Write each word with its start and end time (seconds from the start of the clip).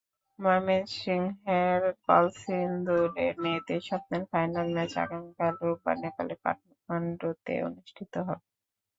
ময়মনসিংহের 0.39 1.81
কলসিন্দুরের 2.05 3.33
মেয়েদের 3.43 3.81
স্বপ্নের 3.81 4.23
ফাইনাল 4.31 4.67
ম্যাচ 4.75 4.91
আগামীকাল 4.97 5.53
রোববার 5.61 5.95
নেপালের 6.03 6.37
কাঠমান্ডুতে 6.43 7.53
অনুষ্ঠিত 7.67 8.13
হবে। 8.27 8.45